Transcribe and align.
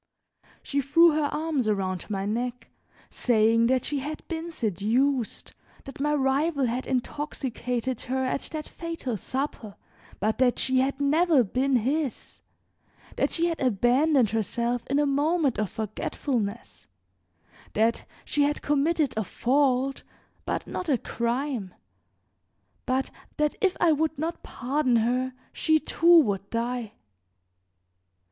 She 0.63 0.81
threw 0.81 1.11
her 1.11 1.25
arms 1.25 1.67
around 1.67 2.09
my 2.09 2.25
neck, 2.25 2.71
saying 3.11 3.67
that 3.67 3.85
she 3.85 3.99
had 3.99 4.27
been 4.27 4.51
seduced, 4.51 5.53
that 5.85 5.99
my 5.99 6.15
rival 6.15 6.65
had 6.65 6.87
intoxicated 6.87 8.01
her 8.09 8.25
at 8.25 8.41
that 8.51 8.67
fatal 8.67 9.15
supper, 9.15 9.75
but 10.19 10.39
that 10.39 10.57
she 10.57 10.79
had 10.79 10.99
never 10.99 11.43
been 11.43 11.75
his; 11.75 12.41
that 13.15 13.29
she 13.29 13.45
had 13.45 13.61
abandoned 13.61 14.31
herself 14.31 14.83
in 14.89 14.97
a 14.97 15.05
moment 15.05 15.59
of 15.59 15.69
forgetfulness; 15.69 16.87
that 17.73 18.05
she 18.25 18.41
had 18.41 18.63
committed 18.63 19.13
a 19.15 19.23
fault 19.23 20.01
but 20.45 20.65
not 20.65 20.89
a 20.89 20.97
crime; 20.97 21.75
but 22.87 23.11
that 23.37 23.53
if 23.61 23.77
I 23.79 23.91
would 23.91 24.17
not 24.17 24.41
pardon 24.41 24.95
her, 24.95 25.33
she, 25.53 25.77
too, 25.77 26.21
would 26.21 26.49
die. 26.49 26.93